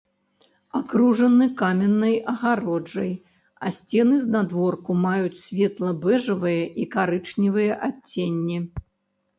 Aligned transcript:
Акружаны 0.77 1.47
каменнай 1.59 2.15
агароджай, 2.33 3.11
а 3.67 3.73
сцены 3.81 4.15
знадворку 4.25 4.91
маюць 5.05 5.39
светла-бэжавыя 5.45 6.63
і 6.85 6.91
карычневыя 6.99 7.73
адценні. 7.93 8.59